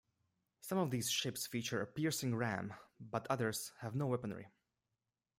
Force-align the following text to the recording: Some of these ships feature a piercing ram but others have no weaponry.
Some 0.61 0.79
of 0.79 0.89
these 0.89 1.11
ships 1.11 1.45
feature 1.45 1.79
a 1.79 1.85
piercing 1.85 2.33
ram 2.35 2.73
but 2.99 3.27
others 3.29 3.71
have 3.81 3.93
no 3.93 4.07
weaponry. 4.07 4.47